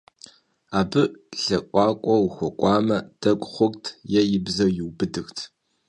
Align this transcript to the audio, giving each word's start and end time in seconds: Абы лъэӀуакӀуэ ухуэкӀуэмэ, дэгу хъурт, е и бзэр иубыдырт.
Абы 0.79 1.03
лъэӀуакӀуэ 1.41 2.15
ухуэкӀуэмэ, 2.25 2.97
дэгу 3.21 3.49
хъурт, 3.53 3.83
е 4.19 4.21
и 4.35 4.39
бзэр 4.45 4.69
иубыдырт. 4.79 5.37